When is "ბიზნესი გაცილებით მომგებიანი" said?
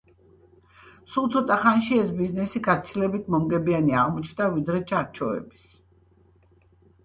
2.23-4.01